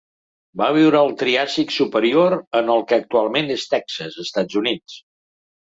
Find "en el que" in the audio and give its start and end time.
2.63-2.99